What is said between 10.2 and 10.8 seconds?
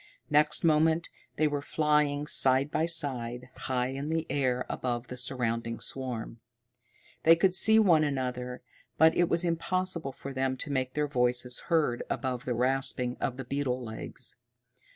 them to